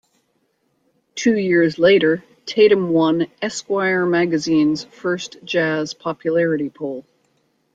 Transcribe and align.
Two 1.13 1.37
years 1.37 1.77
later 1.77 2.23
Tatum 2.47 2.89
won 2.89 3.27
"Esquire" 3.39 4.03
magazine's 4.07 4.83
first 4.85 5.37
jazz 5.43 5.93
popularity 5.93 6.71
poll. 6.71 7.05